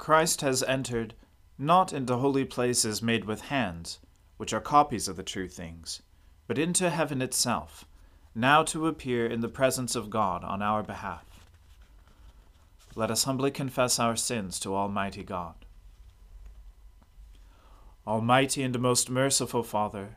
Christ 0.00 0.40
has 0.40 0.62
entered 0.62 1.12
not 1.58 1.92
into 1.92 2.16
holy 2.16 2.46
places 2.46 3.02
made 3.02 3.26
with 3.26 3.42
hands, 3.42 3.98
which 4.38 4.54
are 4.54 4.60
copies 4.60 5.08
of 5.08 5.16
the 5.16 5.22
true 5.22 5.46
things, 5.46 6.00
but 6.46 6.56
into 6.56 6.88
heaven 6.88 7.20
itself, 7.20 7.84
now 8.34 8.62
to 8.62 8.86
appear 8.86 9.26
in 9.26 9.42
the 9.42 9.48
presence 9.48 9.94
of 9.94 10.08
God 10.08 10.42
on 10.42 10.62
our 10.62 10.82
behalf. 10.82 11.44
Let 12.94 13.10
us 13.10 13.24
humbly 13.24 13.50
confess 13.50 13.98
our 13.98 14.16
sins 14.16 14.58
to 14.60 14.74
Almighty 14.74 15.22
God. 15.22 15.66
Almighty 18.06 18.62
and 18.62 18.80
most 18.80 19.10
merciful 19.10 19.62
Father, 19.62 20.16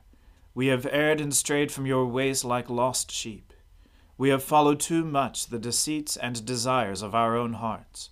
we 0.55 0.67
have 0.67 0.87
erred 0.91 1.19
and 1.19 1.35
strayed 1.35 1.73
from 1.73 1.85
your 1.85 2.05
ways 2.05 2.45
like 2.45 2.69
lost 2.69 3.11
sheep. 3.11 3.51
We 4.17 4.29
have 4.29 4.43
followed 4.43 4.79
too 4.79 5.03
much 5.03 5.47
the 5.47 5.59
deceits 5.59 6.15
and 6.15 6.45
desires 6.45 7.01
of 7.01 7.13
our 7.13 7.35
own 7.35 7.53
hearts. 7.53 8.11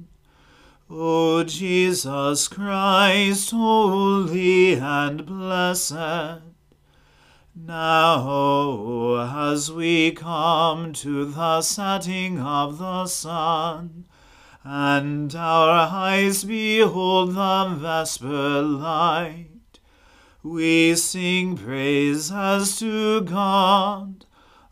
O 0.93 1.45
Jesus 1.45 2.49
Christ, 2.49 3.51
holy 3.51 4.73
and 4.73 5.25
blessed, 5.25 6.41
now 7.55 9.45
as 9.47 9.71
we 9.71 10.11
come 10.11 10.91
to 10.91 11.23
the 11.23 11.61
setting 11.61 12.41
of 12.41 12.77
the 12.77 13.07
sun, 13.07 14.03
and 14.65 15.33
our 15.33 15.87
eyes 15.89 16.43
behold 16.43 17.35
the 17.35 17.73
vesper 17.79 18.61
light, 18.61 19.79
we 20.43 20.93
sing 20.95 21.55
praise 21.55 22.33
as 22.33 22.77
to 22.79 23.21
God, 23.21 24.25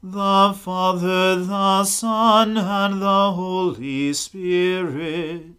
the 0.03 0.53
Father, 0.53 1.37
the 1.37 1.85
Son, 1.85 2.57
and 2.57 3.01
the 3.01 3.31
Holy 3.31 4.11
Spirit 4.11 5.58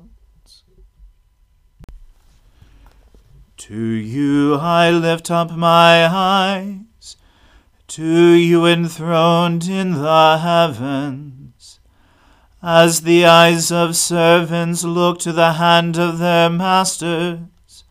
To 3.71 3.85
you 3.85 4.55
I 4.55 4.89
lift 4.89 5.31
up 5.31 5.51
my 5.51 6.05
eyes, 6.05 7.15
to 7.87 8.03
you 8.03 8.65
enthroned 8.65 9.69
in 9.69 9.93
the 9.93 10.39
heavens. 10.39 11.79
As 12.61 13.03
the 13.03 13.25
eyes 13.25 13.71
of 13.71 13.95
servants 13.95 14.83
look 14.83 15.19
to 15.19 15.31
the 15.31 15.53
hand 15.53 15.97
of 15.97 16.17
their 16.17 16.49
masters, 16.49 17.85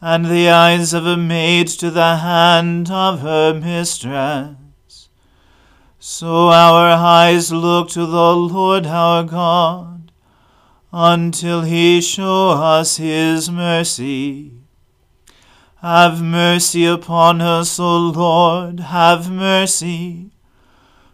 and 0.00 0.24
the 0.24 0.48
eyes 0.48 0.94
of 0.94 1.04
a 1.04 1.18
maid 1.18 1.68
to 1.68 1.90
the 1.90 2.16
hand 2.16 2.90
of 2.90 3.20
her 3.20 3.52
mistress, 3.52 5.10
so 5.98 6.48
our 6.48 6.88
eyes 6.88 7.52
look 7.52 7.90
to 7.90 8.06
the 8.06 8.34
Lord 8.34 8.86
our 8.86 9.24
God, 9.24 10.10
until 10.90 11.60
he 11.60 12.00
show 12.00 12.52
us 12.52 12.96
his 12.96 13.50
mercy. 13.50 14.61
Have 15.82 16.22
mercy 16.22 16.84
upon 16.84 17.40
us, 17.40 17.80
O 17.80 17.98
Lord, 17.98 18.78
have 18.78 19.28
mercy. 19.28 20.30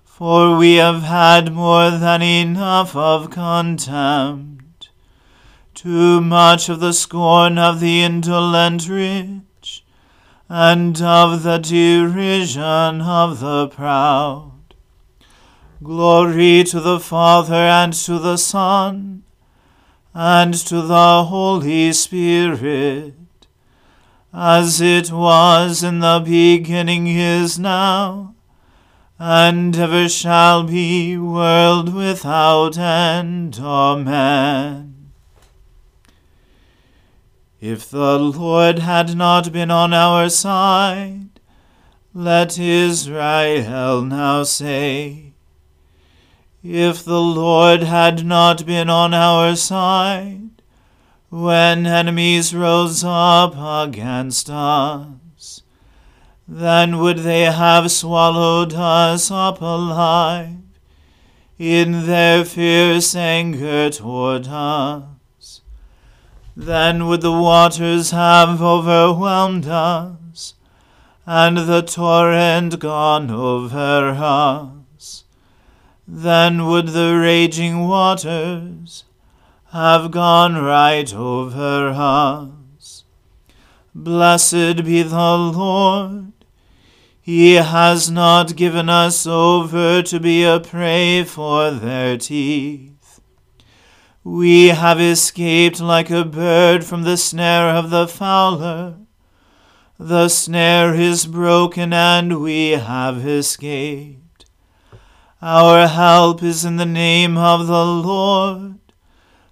For 0.05 0.59
we 0.59 0.75
have 0.75 1.05
had 1.05 1.55
more 1.55 1.91
than 1.91 2.21
enough 2.21 2.95
of 2.95 3.31
contempt, 3.31 4.91
too 5.73 6.21
much 6.21 6.69
of 6.69 6.81
the 6.81 6.93
scorn 6.93 7.57
of 7.57 7.81
the 7.81 8.03
indolent 8.03 8.91
rich, 8.91 9.87
and 10.51 11.01
of 11.01 11.45
the 11.45 11.57
derision 11.57 13.01
of 13.01 13.41
the 13.41 13.69
proud. 13.69 14.75
Glory 15.83 16.63
to 16.65 16.79
the 16.79 17.01
Father 17.01 17.55
and 17.55 17.95
to 17.95 18.19
the 18.19 18.37
Son 18.37 19.23
and 20.13 20.53
to 20.53 20.83
the 20.83 21.25
Holy 21.25 21.91
Spirit 21.95 23.15
as 24.33 24.81
it 24.81 25.11
was 25.11 25.83
in 25.83 26.01
the 26.01 26.21
beginning 26.25 27.07
is 27.07 27.59
now, 27.59 28.35
and 29.19 29.77
ever 29.77 30.09
shall 30.09 30.65
be, 30.65 31.17
world 31.17 31.95
without 31.95 32.77
end. 32.79 33.59
Amen. 33.61 35.13
If 37.61 37.91
the 37.91 38.19
Lord 38.19 38.79
had 38.79 39.17
not 39.17 39.51
been 39.51 39.71
on 39.71 39.93
our 39.93 40.29
side, 40.29 41.41
let 42.15 42.59
Israel 42.59 44.03
now 44.03 44.45
say, 44.45 45.33
If 46.63 47.05
the 47.05 47.21
Lord 47.21 47.83
had 47.83 48.25
not 48.25 48.65
been 48.65 48.89
on 48.89 49.13
our 49.13 49.57
side, 49.57 50.58
when 51.31 51.87
enemies 51.87 52.55
rose 52.55 53.05
up 53.05 53.55
against 53.87 54.49
us, 54.49 55.63
then 56.47 56.99
would 56.99 57.19
they 57.19 57.43
have 57.43 57.91
swallowed 57.91 58.73
us 58.73 59.31
up 59.31 59.61
alive 59.61 60.57
in 61.59 62.07
their 62.07 62.45
fierce 62.47 63.15
anger 63.15 63.91
toward 63.91 64.47
us. 64.49 65.61
then 66.57 67.07
would 67.07 67.21
the 67.21 67.31
waters 67.31 68.11
have 68.11 68.61
overwhelmed 68.63 69.67
us, 69.67 70.55
and 71.27 71.59
the 71.59 71.83
torrent 71.83 72.79
gone 72.81 73.31
over 73.31 74.09
us. 74.19 75.25
Then 76.07 76.67
would 76.67 76.89
the 76.89 77.17
raging 77.17 77.87
waters 77.87 79.05
have 79.73 80.11
gone 80.11 80.57
right 80.57 81.13
over 81.15 81.93
us. 81.95 83.05
Blessed 83.95 84.85
be 84.85 85.03
the 85.03 85.37
Lord. 85.37 86.33
He 87.21 87.55
has 87.55 88.11
not 88.11 88.57
given 88.57 88.89
us 88.89 89.27
over 89.27 90.03
to 90.03 90.19
be 90.19 90.45
a 90.45 90.61
prey 90.61 91.23
for 91.25 91.71
their 91.71 92.17
teeth. 92.17 93.21
We 94.25 94.69
have 94.69 95.01
escaped 95.01 95.81
like 95.81 96.11
a 96.11 96.25
bird 96.25 96.85
from 96.85 97.03
the 97.03 97.19
snare 97.19 97.69
of 97.69 97.91
the 97.91 98.09
fowler. 98.09 98.97
The 99.99 100.31
snare 100.31 100.95
is 100.95 101.27
broken, 101.27 101.93
and 101.93 102.41
we 102.41 102.71
have 102.71 103.27
escaped. 103.27 104.47
Our 105.43 105.87
help 105.87 106.43
is 106.43 106.65
in 106.65 106.77
the 106.77 106.87
name 106.87 107.37
of 107.37 107.67
the 107.67 107.85
Lord, 107.85 108.79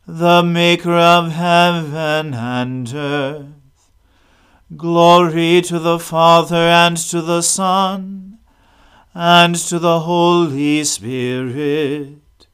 the 0.08 0.40
Maker 0.40 0.92
of 0.92 1.32
heaven 1.32 2.32
and 2.32 2.94
earth. 2.94 3.90
Glory 4.76 5.60
to 5.62 5.80
the 5.80 5.98
Father 5.98 6.54
and 6.54 6.96
to 6.96 7.20
the 7.20 7.42
Son 7.42 8.38
and 9.14 9.56
to 9.56 9.80
the 9.80 10.00
Holy 10.00 10.84
Spirit, 10.84 12.46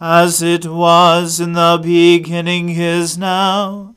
as 0.00 0.40
it 0.40 0.64
was 0.64 1.40
in 1.40 1.52
the 1.52 1.78
beginning 1.82 2.70
is 2.70 3.18
now, 3.18 3.94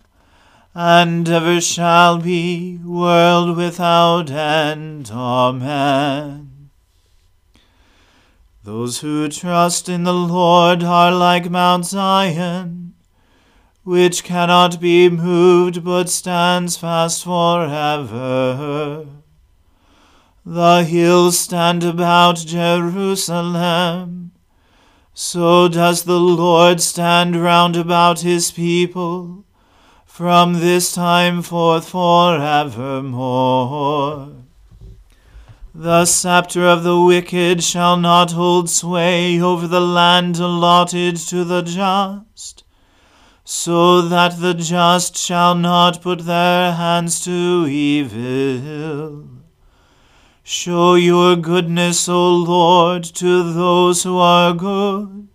and 0.74 1.30
ever 1.30 1.62
shall 1.62 2.18
be, 2.18 2.78
world 2.84 3.56
without 3.56 4.30
end. 4.30 5.10
Amen. 5.14 6.55
Those 8.66 9.00
who 9.02 9.30
trust 9.30 9.88
in 9.88 10.06
the 10.06 10.14
Lord 10.14 10.84
are 10.84 11.12
like 11.12 11.52
Mount 11.52 11.86
Zion 11.86 12.96
which 13.84 14.24
cannot 14.24 14.82
be 14.82 15.08
moved 15.08 15.84
but 15.84 16.10
stands 16.10 16.76
fast 16.76 17.24
forever. 17.24 19.06
The 20.44 20.84
hills 20.84 21.38
stand 21.38 21.84
about 21.84 22.38
Jerusalem. 22.38 24.32
So 25.14 25.68
does 25.68 26.06
the 26.06 26.20
Lord 26.20 26.82
stand 26.82 27.36
round 27.36 27.76
about 27.76 28.22
his 28.22 28.50
people, 28.50 29.46
from 30.04 30.54
this 30.54 30.92
time 30.92 31.44
forth 31.44 31.90
forevermore. 31.90 34.45
The 35.78 36.06
scepter 36.06 36.66
of 36.66 36.84
the 36.84 37.02
wicked 37.02 37.62
shall 37.62 37.98
not 37.98 38.32
hold 38.32 38.70
sway 38.70 39.42
over 39.42 39.68
the 39.68 39.82
land 39.82 40.38
allotted 40.38 41.18
to 41.28 41.44
the 41.44 41.64
just 41.64 42.64
so 43.44 44.02
that 44.04 44.40
the 44.40 44.54
just 44.54 45.18
shall 45.18 45.54
not 45.54 46.02
put 46.02 46.20
their 46.26 46.72
hands 46.72 47.22
to 47.26 47.68
evil. 47.70 49.28
Show 50.44 50.96
your 50.96 51.36
goodness, 51.36 52.08
O 52.08 52.38
Lord, 52.38 53.04
to 53.16 53.52
those 53.52 54.04
who 54.04 54.18
are 54.18 54.54
good, 54.54 55.28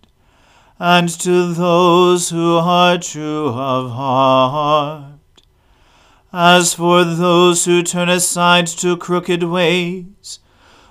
and 0.79 1.07
to 1.19 1.53
those 1.53 2.31
who 2.31 2.57
are 2.57 2.97
true 2.97 3.49
of 3.49 3.91
heart. 3.91 5.10
As 6.33 6.73
for 6.73 7.03
those 7.03 7.65
who 7.65 7.83
turn 7.83 8.09
aside 8.09 8.67
to 8.67 8.95
crooked 8.97 9.43
ways, 9.43 10.39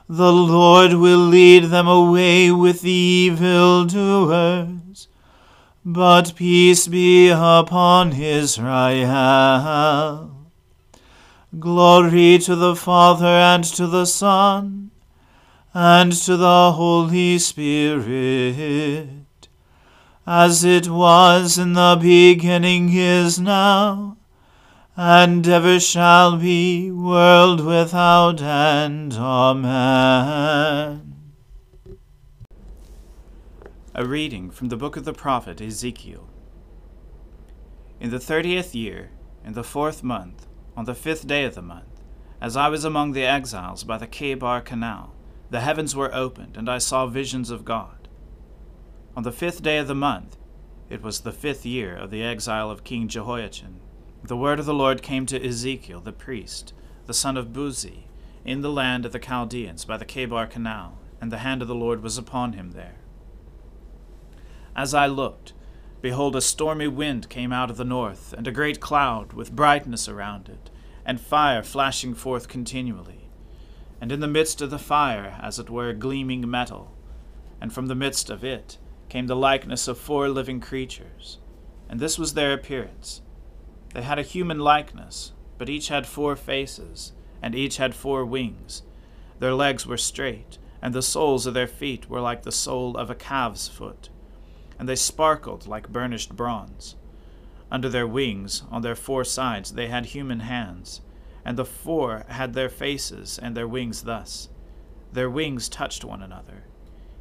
the 0.09 0.33
Lord 0.33 0.95
will 0.95 1.19
lead 1.19 1.65
them 1.65 1.89
away 1.89 2.51
with 2.51 2.83
the 2.83 2.91
evildoers 2.91 4.71
but 5.85 6.35
peace 6.37 6.87
be 6.89 7.31
upon 7.31 8.13
Israel. 8.13 8.61
Glory 11.59 12.39
to 12.39 12.55
the 12.55 12.77
Father 12.77 13.27
and 13.27 13.65
to 13.65 13.87
the 13.87 14.05
Son 14.05 14.91
and 15.73 16.13
to 16.13 16.37
the 16.37 16.73
Holy 16.73 17.39
Spirit, 17.39 19.09
as 20.27 20.65
it 20.65 20.89
was 20.89 21.57
in 21.57 21.73
the 21.73 21.99
beginning 22.01 22.91
is 22.93 23.41
now, 23.41 24.19
and 24.97 25.47
ever 25.47 25.79
shall 25.81 26.37
be, 26.37 26.91
world 26.91 27.65
without 27.65 28.43
end. 28.43 29.15
Amen. 29.15 29.55
A 33.95 34.05
reading 34.05 34.51
from 34.51 34.69
the 34.69 34.77
book 34.77 34.97
of 34.97 35.05
the 35.05 35.13
prophet 35.13 35.61
Ezekiel. 35.61 36.29
In 37.99 38.11
the 38.11 38.21
thirtieth 38.21 38.75
year, 38.75 39.11
in 39.45 39.53
the 39.53 39.65
fourth 39.65 40.03
month, 40.03 40.47
on 40.77 40.85
the 40.85 40.95
fifth 40.95 41.27
day 41.27 41.45
of 41.45 41.55
the 41.55 41.63
month, 41.63 42.03
as 42.41 42.57
I 42.57 42.69
was 42.69 42.85
among 42.85 43.13
the 43.13 43.25
exiles 43.25 43.85
by 43.85 43.99
the 43.99 44.07
Chebar 44.07 44.63
Canal, 44.65 45.15
the 45.51 45.61
heavens 45.61 45.95
were 45.95 46.15
opened, 46.15 46.57
and 46.57 46.71
I 46.71 46.79
saw 46.79 47.07
visions 47.07 47.51
of 47.51 47.65
God. 47.65 48.09
On 49.17 49.23
the 49.23 49.33
fifth 49.33 49.63
day 49.63 49.79
of 49.79 49.89
the 49.89 49.95
month, 49.95 50.37
it 50.89 51.03
was 51.03 51.21
the 51.21 51.33
fifth 51.33 51.67
year 51.67 51.95
of 51.95 52.11
the 52.11 52.23
exile 52.23 52.71
of 52.71 52.85
King 52.85 53.09
Jehoiachin, 53.09 53.81
the 54.23 54.37
word 54.37 54.61
of 54.61 54.67
the 54.67 54.75
Lord 54.75 55.03
came 55.03 55.25
to 55.27 55.45
Ezekiel 55.45 56.01
the 56.01 56.13
priest, 56.13 56.75
the 57.07 57.15
son 57.15 57.37
of 57.37 57.53
Buzi, 57.53 58.05
in 58.45 58.61
the 58.61 58.71
land 58.71 59.07
of 59.07 59.13
the 59.13 59.19
Chaldeans 59.19 59.85
by 59.85 59.97
the 59.97 60.05
Chebar 60.05 60.47
Canal, 60.47 60.99
and 61.21 61.33
the 61.33 61.39
hand 61.39 61.63
of 61.63 61.69
the 61.69 61.75
Lord 61.75 62.03
was 62.03 62.19
upon 62.19 62.53
him 62.53 62.73
there. 62.73 62.97
As 64.77 64.95
I 64.95 65.07
looked, 65.07 65.53
behold, 66.01 66.37
a 66.37 66.41
stormy 66.41 66.87
wind 66.87 67.29
came 67.29 67.53
out 67.53 67.71
of 67.71 67.77
the 67.77 67.85
north, 67.85 68.33
and 68.33 68.47
a 68.47 68.53
great 68.53 68.81
cloud 68.81 69.33
with 69.33 69.57
brightness 69.57 70.09
around 70.09 70.49
it, 70.49 70.71
and 71.05 71.21
fire 71.21 71.63
flashing 71.63 72.15
forth 72.15 72.47
continually. 72.47 73.31
And 74.01 74.13
in 74.13 74.21
the 74.21 74.29
midst 74.29 74.61
of 74.61 74.71
the 74.71 74.79
fire, 74.79 75.39
as 75.43 75.59
it 75.59 75.71
were, 75.71 75.93
gleaming 75.93 76.49
metal, 76.49 76.95
and 77.61 77.73
from 77.73 77.87
the 77.87 77.95
midst 77.95 78.31
of 78.31 78.45
it 78.45 78.79
came 79.09 79.27
the 79.27 79.37
likeness 79.37 79.89
of 79.89 79.99
four 79.99 80.29
living 80.29 80.61
creatures. 80.61 81.39
And 81.89 82.01
this 82.01 82.19
was 82.19 82.35
their 82.35 82.53
appearance. 82.53 83.23
They 83.95 84.03
had 84.03 84.19
a 84.19 84.23
human 84.23 84.59
likeness, 84.59 85.33
but 85.59 85.69
each 85.69 85.89
had 85.89 86.07
four 86.07 86.37
faces, 86.37 87.13
and 87.43 87.55
each 87.55 87.79
had 87.79 87.95
four 87.95 88.25
wings. 88.25 88.83
Their 89.39 89.55
legs 89.55 89.87
were 89.87 89.97
straight, 89.97 90.59
and 90.81 90.95
the 90.95 91.03
soles 91.03 91.47
of 91.47 91.55
their 91.55 91.67
feet 91.67 92.09
were 92.09 92.21
like 92.21 92.43
the 92.43 92.53
sole 92.53 92.97
of 92.97 93.11
a 93.11 93.15
calf's 93.15 93.69
foot 93.69 94.11
and 94.81 94.89
they 94.89 94.97
sparkled 94.97 95.67
like 95.67 95.93
burnished 95.93 96.35
bronze. 96.35 96.97
Under 97.71 97.91
their 97.91 98.07
wings, 98.07 98.63
on 98.71 98.81
their 98.81 98.95
four 98.95 99.25
sides, 99.25 99.75
they 99.75 99.89
had 99.89 100.07
human 100.07 100.41
hands, 100.41 101.03
and 101.45 101.59
the 101.59 101.67
four 101.67 102.25
had 102.29 102.55
their 102.55 102.71
faces 102.71 103.39
and 103.39 103.55
their 103.55 103.69
wings 103.69 104.05
thus. 104.05 104.49
Their 105.13 105.29
wings 105.29 105.69
touched 105.69 106.03
one 106.03 106.23
another. 106.23 106.65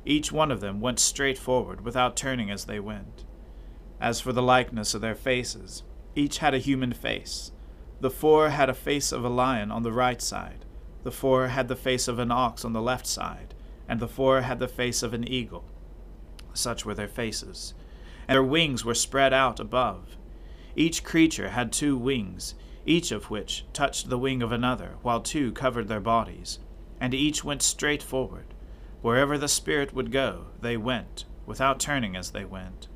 Each 0.06 0.32
one 0.32 0.52
of 0.52 0.62
them 0.62 0.80
went 0.80 1.00
straight 1.00 1.38
forward, 1.38 1.82
without 1.82 2.16
turning 2.16 2.50
as 2.50 2.64
they 2.64 2.80
went. 2.80 3.26
As 4.00 4.22
for 4.22 4.32
the 4.32 4.42
likeness 4.42 4.94
of 4.94 5.02
their 5.02 5.14
faces, 5.14 5.84
each 6.20 6.40
had 6.40 6.54
a 6.54 6.60
human 6.60 6.94
face. 6.94 7.52
The 8.02 8.10
four 8.10 8.50
had 8.50 8.70
a 8.70 8.74
face 8.74 9.12
of 9.12 9.24
a 9.24 9.30
lion 9.30 9.72
on 9.72 9.84
the 9.84 9.92
right 9.92 10.22
side, 10.22 10.66
the 11.04 11.12
four 11.12 11.48
had 11.48 11.68
the 11.68 11.76
face 11.76 12.08
of 12.08 12.20
an 12.20 12.32
ox 12.32 12.64
on 12.64 12.74
the 12.74 12.82
left 12.82 13.08
side, 13.08 13.56
and 13.88 14.00
the 14.00 14.08
four 14.08 14.42
had 14.42 14.60
the 14.60 14.68
face 14.68 15.02
of 15.02 15.14
an 15.14 15.28
eagle 15.28 15.66
such 16.54 16.86
were 16.86 16.94
their 16.94 17.08
faces, 17.08 17.74
and 18.28 18.36
their 18.36 18.44
wings 18.44 18.86
were 18.86 18.96
spread 18.96 19.34
out 19.34 19.60
above. 19.60 20.18
Each 20.76 21.04
creature 21.04 21.50
had 21.50 21.72
two 21.72 21.98
wings, 21.98 22.56
each 22.86 23.12
of 23.12 23.30
which 23.30 23.66
touched 23.74 24.10
the 24.10 24.18
wing 24.18 24.42
of 24.42 24.52
another, 24.52 24.96
while 25.02 25.22
two 25.22 25.52
covered 25.52 25.88
their 25.88 26.00
bodies, 26.00 26.60
and 27.00 27.14
each 27.14 27.44
went 27.44 27.62
straight 27.62 28.04
forward. 28.04 28.54
Wherever 29.02 29.38
the 29.38 29.48
Spirit 29.48 29.94
would 29.94 30.12
go, 30.12 30.48
they 30.62 30.78
went, 30.78 31.26
without 31.46 31.80
turning 31.80 32.16
as 32.16 32.32
they 32.32 32.46
went. 32.46 32.88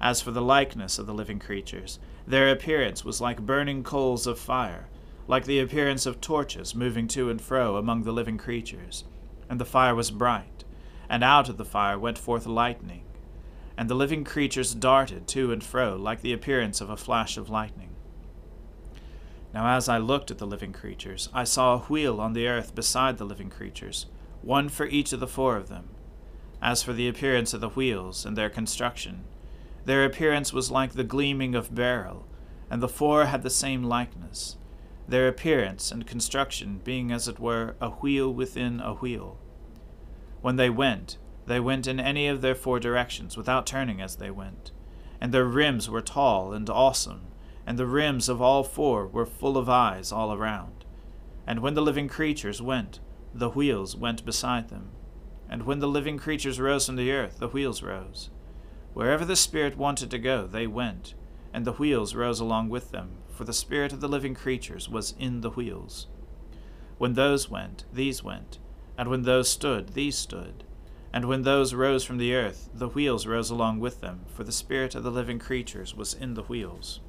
As 0.00 0.20
for 0.20 0.30
the 0.30 0.42
likeness 0.42 0.98
of 0.98 1.06
the 1.06 1.14
living 1.14 1.38
creatures, 1.38 1.98
their 2.26 2.50
appearance 2.50 3.04
was 3.04 3.20
like 3.20 3.46
burning 3.46 3.82
coals 3.82 4.26
of 4.26 4.38
fire, 4.38 4.88
like 5.26 5.44
the 5.44 5.60
appearance 5.60 6.06
of 6.06 6.20
torches 6.20 6.74
moving 6.74 7.08
to 7.08 7.30
and 7.30 7.40
fro 7.40 7.76
among 7.76 8.02
the 8.02 8.12
living 8.12 8.38
creatures, 8.38 9.04
and 9.48 9.60
the 9.60 9.64
fire 9.64 9.94
was 9.94 10.10
bright 10.10 10.60
and 11.10 11.24
out 11.24 11.48
of 11.48 11.56
the 11.56 11.64
fire 11.64 11.98
went 11.98 12.16
forth 12.16 12.46
lightning, 12.46 13.02
and 13.76 13.90
the 13.90 13.94
living 13.96 14.22
creatures 14.22 14.74
darted 14.74 15.26
to 15.26 15.52
and 15.52 15.62
fro 15.62 15.96
like 15.96 16.22
the 16.22 16.32
appearance 16.32 16.80
of 16.80 16.88
a 16.88 16.96
flash 16.96 17.36
of 17.36 17.50
lightning. 17.50 17.90
Now, 19.52 19.76
as 19.76 19.88
I 19.88 19.98
looked 19.98 20.30
at 20.30 20.38
the 20.38 20.46
living 20.46 20.72
creatures, 20.72 21.28
I 21.34 21.42
saw 21.42 21.74
a 21.74 21.78
wheel 21.80 22.20
on 22.20 22.32
the 22.32 22.46
earth 22.46 22.76
beside 22.76 23.18
the 23.18 23.24
living 23.24 23.50
creatures, 23.50 24.06
one 24.40 24.68
for 24.68 24.86
each 24.86 25.12
of 25.12 25.18
the 25.18 25.26
four 25.26 25.56
of 25.56 25.68
them. 25.68 25.88
As 26.62 26.80
for 26.84 26.92
the 26.92 27.08
appearance 27.08 27.52
of 27.52 27.60
the 27.60 27.70
wheels 27.70 28.24
and 28.24 28.38
their 28.38 28.50
construction, 28.50 29.24
their 29.84 30.04
appearance 30.04 30.52
was 30.52 30.70
like 30.70 30.92
the 30.92 31.04
gleaming 31.04 31.54
of 31.54 31.74
beryl, 31.74 32.26
and 32.70 32.82
the 32.82 32.88
four 32.88 33.26
had 33.26 33.42
the 33.42 33.50
same 33.50 33.82
likeness, 33.82 34.56
their 35.08 35.26
appearance 35.26 35.90
and 35.90 36.06
construction 36.06 36.80
being 36.84 37.10
as 37.10 37.26
it 37.26 37.40
were 37.40 37.74
a 37.80 37.90
wheel 37.90 38.32
within 38.32 38.80
a 38.80 38.94
wheel. 38.94 39.38
When 40.40 40.56
they 40.56 40.70
went, 40.70 41.18
they 41.46 41.58
went 41.58 41.86
in 41.86 41.98
any 41.98 42.28
of 42.28 42.42
their 42.42 42.54
four 42.54 42.78
directions 42.78 43.36
without 43.36 43.66
turning 43.66 44.00
as 44.00 44.16
they 44.16 44.30
went, 44.30 44.70
and 45.20 45.32
their 45.32 45.44
rims 45.44 45.90
were 45.90 46.00
tall 46.00 46.52
and 46.52 46.70
awesome, 46.70 47.22
and 47.66 47.78
the 47.78 47.86
rims 47.86 48.28
of 48.28 48.40
all 48.40 48.62
four 48.62 49.06
were 49.06 49.26
full 49.26 49.58
of 49.58 49.68
eyes 49.68 50.12
all 50.12 50.32
around. 50.32 50.84
And 51.46 51.60
when 51.60 51.74
the 51.74 51.82
living 51.82 52.08
creatures 52.08 52.62
went, 52.62 53.00
the 53.34 53.50
wheels 53.50 53.96
went 53.96 54.24
beside 54.24 54.68
them. 54.68 54.90
And 55.48 55.64
when 55.64 55.80
the 55.80 55.88
living 55.88 56.18
creatures 56.18 56.60
rose 56.60 56.86
from 56.86 56.96
the 56.96 57.10
earth, 57.10 57.38
the 57.38 57.48
wheels 57.48 57.82
rose. 57.82 58.30
Wherever 58.92 59.24
the 59.24 59.36
Spirit 59.36 59.76
wanted 59.76 60.10
to 60.10 60.18
go, 60.18 60.46
they 60.46 60.66
went 60.66 61.14
and 61.52 61.64
the 61.64 61.72
wheels 61.72 62.14
rose 62.14 62.40
along 62.40 62.68
with 62.68 62.90
them, 62.90 63.10
for 63.28 63.44
the 63.44 63.52
spirit 63.52 63.92
of 63.92 64.00
the 64.00 64.08
living 64.08 64.34
creatures 64.34 64.88
was 64.88 65.14
in 65.18 65.40
the 65.40 65.50
wheels. 65.50 66.06
When 66.98 67.14
those 67.14 67.50
went, 67.50 67.84
these 67.92 68.22
went, 68.22 68.58
and 68.96 69.08
when 69.08 69.22
those 69.22 69.48
stood, 69.48 69.94
these 69.94 70.16
stood. 70.16 70.64
And 71.12 71.24
when 71.24 71.42
those 71.42 71.74
rose 71.74 72.04
from 72.04 72.18
the 72.18 72.34
earth, 72.34 72.68
the 72.72 72.88
wheels 72.88 73.26
rose 73.26 73.50
along 73.50 73.80
with 73.80 74.00
them, 74.00 74.26
for 74.28 74.44
the 74.44 74.52
spirit 74.52 74.94
of 74.94 75.02
the 75.02 75.10
living 75.10 75.38
creatures 75.38 75.94
was 75.94 76.14
in 76.14 76.34
the 76.34 76.42
wheels. 76.42 77.00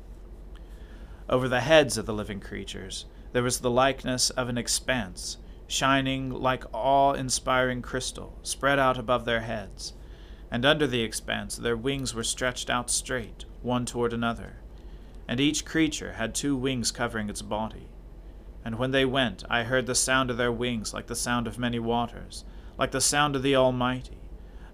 Over 1.29 1.47
the 1.47 1.61
heads 1.61 1.97
of 1.97 2.05
the 2.05 2.13
living 2.13 2.39
creatures 2.39 3.05
there 3.31 3.43
was 3.43 3.59
the 3.59 3.69
likeness 3.69 4.29
of 4.31 4.49
an 4.49 4.57
expanse, 4.57 5.37
shining 5.67 6.31
like 6.31 6.65
awe 6.73 7.13
inspiring 7.13 7.81
crystal, 7.81 8.37
spread 8.41 8.79
out 8.79 8.97
above 8.97 9.25
their 9.25 9.41
heads. 9.41 9.93
And 10.51 10.65
under 10.65 10.85
the 10.85 11.01
expanse 11.01 11.55
their 11.55 11.77
wings 11.77 12.13
were 12.13 12.23
stretched 12.23 12.69
out 12.69 12.91
straight 12.91 13.45
one 13.61 13.85
toward 13.85 14.11
another, 14.11 14.57
and 15.27 15.39
each 15.39 15.63
creature 15.65 16.13
had 16.13 16.35
two 16.35 16.55
wings 16.55 16.91
covering 16.91 17.29
its 17.29 17.41
body. 17.41 17.87
And 18.65 18.77
when 18.77 18.91
they 18.91 19.05
went, 19.05 19.43
I 19.49 19.63
heard 19.63 19.85
the 19.85 19.95
sound 19.95 20.29
of 20.29 20.37
their 20.37 20.51
wings 20.51 20.93
like 20.93 21.07
the 21.07 21.15
sound 21.15 21.47
of 21.47 21.57
many 21.57 21.79
waters, 21.79 22.43
like 22.77 22.91
the 22.91 23.01
sound 23.01 23.35
of 23.35 23.43
the 23.43 23.55
Almighty, 23.55 24.17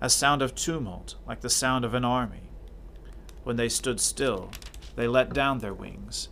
a 0.01 0.09
sound 0.09 0.41
of 0.41 0.55
tumult, 0.55 1.15
like 1.27 1.41
the 1.41 1.49
sound 1.49 1.85
of 1.85 1.93
an 1.93 2.03
army. 2.03 2.49
When 3.43 3.55
they 3.55 3.69
stood 3.69 3.99
still, 3.99 4.51
they 4.95 5.07
let 5.07 5.33
down 5.33 5.59
their 5.59 5.73
wings, 5.73 6.29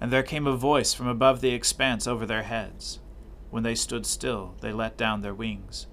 and 0.00 0.10
there 0.10 0.22
came 0.22 0.46
a 0.46 0.56
voice 0.56 0.94
from 0.94 1.06
above 1.06 1.40
the 1.40 1.50
expanse 1.50 2.06
over 2.06 2.24
their 2.24 2.44
heads. 2.44 2.98
When 3.50 3.62
they 3.62 3.74
stood 3.74 4.06
still, 4.06 4.54
they 4.60 4.72
let 4.72 4.96
down 4.96 5.20
their 5.20 5.34
wings. 5.34 5.86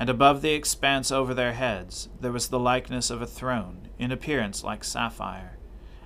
And 0.00 0.08
above 0.08 0.40
the 0.40 0.52
expanse 0.54 1.12
over 1.12 1.34
their 1.34 1.52
heads 1.52 2.08
there 2.18 2.32
was 2.32 2.48
the 2.48 2.58
likeness 2.58 3.10
of 3.10 3.20
a 3.20 3.26
throne, 3.26 3.88
in 3.98 4.10
appearance 4.10 4.64
like 4.64 4.82
sapphire, 4.82 5.58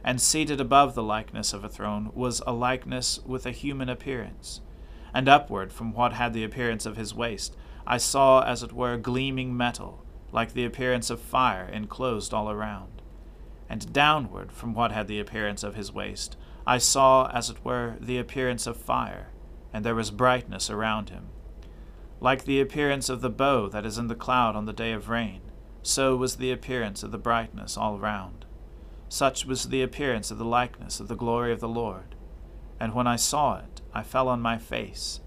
and 0.02 0.20
seated 0.20 0.60
above 0.60 0.96
the 0.96 1.02
likeness 1.04 1.52
of 1.52 1.62
a 1.62 1.68
throne 1.68 2.10
was 2.12 2.42
a 2.44 2.52
likeness 2.52 3.20
with 3.24 3.46
a 3.46 3.52
human 3.52 3.88
appearance. 3.88 4.60
And 5.14 5.28
upward 5.28 5.72
from 5.72 5.92
what 5.92 6.14
had 6.14 6.32
the 6.32 6.42
appearance 6.42 6.86
of 6.86 6.96
his 6.96 7.14
waist, 7.14 7.56
I 7.86 7.98
saw 7.98 8.42
as 8.42 8.64
it 8.64 8.72
were 8.72 8.96
gleaming 8.96 9.56
metal, 9.56 10.04
like 10.32 10.54
the 10.54 10.64
appearance 10.64 11.08
of 11.08 11.20
fire 11.20 11.68
enclosed 11.72 12.34
all 12.34 12.50
around. 12.50 13.00
And 13.68 13.92
downward 13.92 14.50
from 14.50 14.74
what 14.74 14.90
had 14.90 15.06
the 15.06 15.20
appearance 15.20 15.62
of 15.62 15.76
his 15.76 15.92
waist, 15.92 16.36
I 16.66 16.78
saw 16.78 17.30
as 17.32 17.48
it 17.48 17.64
were 17.64 17.94
the 18.00 18.18
appearance 18.18 18.66
of 18.66 18.76
fire, 18.76 19.28
and 19.72 19.84
there 19.84 19.94
was 19.94 20.10
brightness 20.10 20.68
around 20.68 21.10
him. 21.10 21.28
Like 22.24 22.46
the 22.46 22.58
appearance 22.58 23.10
of 23.10 23.20
the 23.20 23.28
bow 23.28 23.68
that 23.68 23.84
is 23.84 23.98
in 23.98 24.06
the 24.06 24.14
cloud 24.14 24.56
on 24.56 24.64
the 24.64 24.72
day 24.72 24.92
of 24.92 25.10
rain, 25.10 25.42
so 25.82 26.16
was 26.16 26.36
the 26.36 26.52
appearance 26.52 27.02
of 27.02 27.12
the 27.12 27.18
brightness 27.18 27.76
all 27.76 27.98
round. 27.98 28.46
Such 29.10 29.44
was 29.44 29.64
the 29.64 29.82
appearance 29.82 30.30
of 30.30 30.38
the 30.38 30.44
likeness 30.46 31.00
of 31.00 31.08
the 31.08 31.16
glory 31.16 31.52
of 31.52 31.60
the 31.60 31.68
Lord. 31.68 32.14
And 32.80 32.94
when 32.94 33.06
I 33.06 33.16
saw 33.16 33.58
it, 33.58 33.82
I 33.92 34.02
fell 34.02 34.28
on 34.28 34.40
my 34.40 34.56
face, 34.56 35.20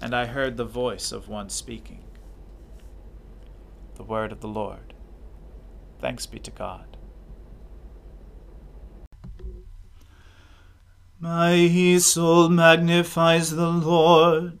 and 0.00 0.14
I 0.14 0.26
heard 0.26 0.56
the 0.56 0.64
voice 0.64 1.10
of 1.10 1.26
one 1.26 1.50
speaking. 1.50 2.04
The 3.96 4.04
word 4.04 4.30
of 4.30 4.40
the 4.40 4.46
Lord. 4.46 4.94
Thanks 5.98 6.24
be 6.24 6.38
to 6.38 6.52
God. 6.52 6.96
My 11.18 11.98
soul 11.98 12.48
magnifies 12.48 13.50
the 13.50 13.70
Lord. 13.70 14.60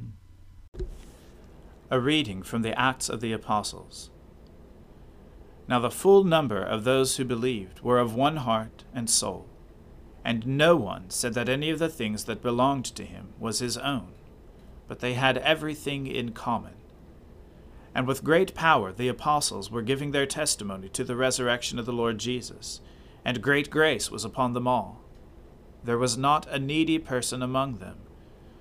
A 1.93 1.99
reading 1.99 2.41
from 2.41 2.61
the 2.61 2.79
Acts 2.79 3.09
of 3.09 3.19
the 3.19 3.33
Apostles. 3.33 4.11
Now 5.67 5.77
the 5.79 5.91
full 5.91 6.23
number 6.23 6.63
of 6.63 6.85
those 6.85 7.17
who 7.17 7.25
believed 7.25 7.81
were 7.81 7.99
of 7.99 8.15
one 8.15 8.37
heart 8.37 8.85
and 8.93 9.09
soul, 9.09 9.49
and 10.23 10.47
no 10.47 10.77
one 10.77 11.09
said 11.09 11.33
that 11.33 11.49
any 11.49 11.69
of 11.69 11.79
the 11.79 11.89
things 11.89 12.23
that 12.23 12.41
belonged 12.41 12.85
to 12.85 13.03
him 13.03 13.33
was 13.37 13.59
his 13.59 13.77
own, 13.77 14.13
but 14.87 14.99
they 14.99 15.15
had 15.15 15.39
everything 15.39 16.07
in 16.07 16.31
common. 16.31 16.75
And 17.93 18.07
with 18.07 18.23
great 18.23 18.55
power 18.55 18.93
the 18.93 19.09
apostles 19.09 19.69
were 19.69 19.81
giving 19.81 20.11
their 20.11 20.25
testimony 20.25 20.87
to 20.87 21.03
the 21.03 21.17
resurrection 21.17 21.77
of 21.77 21.85
the 21.85 21.91
Lord 21.91 22.19
Jesus, 22.19 22.79
and 23.25 23.41
great 23.41 23.69
grace 23.69 24.09
was 24.09 24.23
upon 24.23 24.53
them 24.53 24.65
all. 24.65 25.01
There 25.83 25.97
was 25.97 26.17
not 26.17 26.47
a 26.47 26.57
needy 26.57 26.99
person 26.99 27.41
among 27.41 27.79
them, 27.79 27.97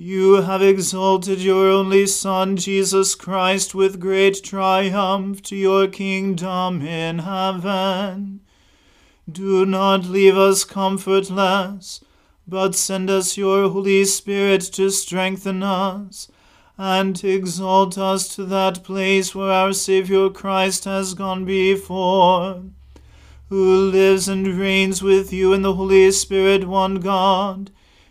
you 0.00 0.40
have 0.40 0.62
exalted 0.62 1.42
your 1.42 1.68
only 1.68 2.06
Son, 2.06 2.56
Jesus 2.56 3.14
Christ, 3.14 3.74
with 3.74 4.00
great 4.00 4.42
triumph 4.42 5.42
to 5.42 5.54
your 5.54 5.88
kingdom 5.88 6.80
in 6.80 7.18
heaven. 7.18 8.40
Do 9.30 9.66
not 9.66 10.06
leave 10.06 10.38
us 10.38 10.64
comfortless, 10.64 12.02
but 12.48 12.74
send 12.74 13.10
us 13.10 13.36
your 13.36 13.68
Holy 13.68 14.06
Spirit 14.06 14.62
to 14.72 14.88
strengthen 14.88 15.62
us 15.62 16.28
and 16.78 17.22
exalt 17.22 17.98
us 17.98 18.34
to 18.36 18.46
that 18.46 18.82
place 18.82 19.34
where 19.34 19.50
our 19.50 19.74
Saviour 19.74 20.30
Christ 20.30 20.86
has 20.86 21.12
gone 21.12 21.44
before, 21.44 22.62
who 23.50 23.90
lives 23.90 24.28
and 24.28 24.46
reigns 24.46 25.02
with 25.02 25.30
you 25.30 25.52
in 25.52 25.60
the 25.60 25.74
Holy 25.74 26.10
Spirit, 26.10 26.66
one 26.66 27.00
God 27.00 27.70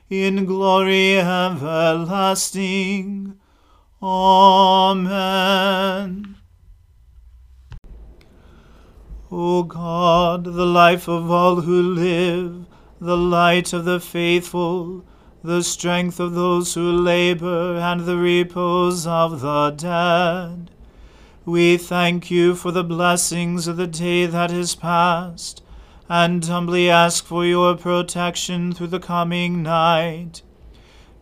in 0.09 0.45
glory 0.45 1.19
everlasting. 1.19 2.69
Amen. 4.01 5.45
O 9.31 9.61
God, 9.63 10.45
the 10.45 10.65
life 10.65 11.07
of 11.07 11.29
all 11.29 11.61
who 11.61 11.79
live, 11.81 12.65
the 12.99 13.15
light 13.15 13.71
of 13.73 13.85
the 13.85 13.99
faithful, 13.99 15.05
the 15.43 15.61
strength 15.61 16.19
of 16.19 16.33
those 16.33 16.73
who 16.73 16.91
labor, 16.91 17.77
and 17.77 18.01
the 18.01 18.17
repose 18.17 19.05
of 19.05 19.41
the 19.41 19.69
dead. 19.69 20.71
We 21.45 21.77
thank 21.77 22.31
you 22.31 22.55
for 22.55 22.71
the 22.71 22.83
blessings 22.83 23.67
of 23.67 23.77
the 23.77 23.85
day 23.85 24.25
that 24.25 24.51
is 24.51 24.73
past 24.73 25.61
and 26.09 26.43
humbly 26.43 26.89
ask 26.89 27.23
for 27.23 27.45
your 27.45 27.77
protection 27.77 28.73
through 28.73 28.87
the 28.87 28.99
coming 28.99 29.61
night. 29.61 30.41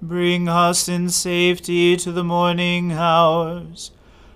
Bring 0.01 0.47
us 0.47 0.87
in 0.87 1.09
safety 1.09 1.97
to 1.97 2.11
the 2.13 2.23
morning 2.23 2.93
hours. 2.93 3.91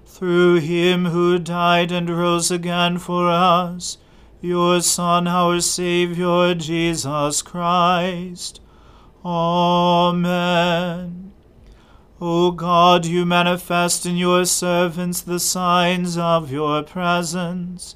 Through 0.05 0.59
him 0.59 1.05
who 1.05 1.39
died 1.39 1.93
and 1.93 2.09
rose 2.09 2.51
again 2.51 2.97
for 2.97 3.29
us, 3.29 3.97
your 4.41 4.81
Son, 4.81 5.25
our 5.25 5.61
Saviour, 5.61 6.53
Jesus 6.53 7.41
Christ. 7.41 8.59
Amen. 9.23 11.31
O 12.19 12.51
God, 12.51 13.05
you 13.05 13.25
manifest 13.25 14.05
in 14.05 14.17
your 14.17 14.45
servants 14.45 15.21
the 15.21 15.39
signs 15.39 16.17
of 16.17 16.51
your 16.51 16.83
presence 16.83 17.95